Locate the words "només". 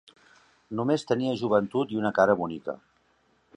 0.79-1.05